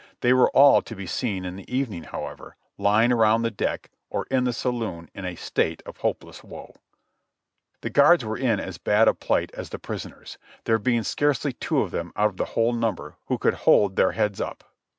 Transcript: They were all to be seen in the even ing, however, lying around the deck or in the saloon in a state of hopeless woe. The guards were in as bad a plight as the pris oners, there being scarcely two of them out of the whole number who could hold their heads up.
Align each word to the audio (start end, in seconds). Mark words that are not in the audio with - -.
They 0.21 0.33
were 0.33 0.49
all 0.49 0.81
to 0.81 0.95
be 0.95 1.05
seen 1.05 1.45
in 1.45 1.57
the 1.57 1.71
even 1.71 1.93
ing, 1.93 2.03
however, 2.05 2.55
lying 2.75 3.11
around 3.11 3.43
the 3.43 3.51
deck 3.51 3.91
or 4.09 4.25
in 4.31 4.45
the 4.45 4.51
saloon 4.51 5.11
in 5.13 5.25
a 5.25 5.35
state 5.35 5.83
of 5.85 5.97
hopeless 5.97 6.43
woe. 6.43 6.73
The 7.81 7.91
guards 7.91 8.25
were 8.25 8.35
in 8.35 8.59
as 8.59 8.79
bad 8.79 9.07
a 9.07 9.13
plight 9.13 9.51
as 9.53 9.69
the 9.69 9.77
pris 9.77 10.05
oners, 10.07 10.37
there 10.63 10.79
being 10.79 11.03
scarcely 11.03 11.53
two 11.53 11.83
of 11.83 11.91
them 11.91 12.13
out 12.15 12.29
of 12.31 12.37
the 12.37 12.45
whole 12.57 12.73
number 12.73 13.17
who 13.27 13.37
could 13.37 13.53
hold 13.53 13.95
their 13.95 14.13
heads 14.13 14.41
up. 14.41 14.63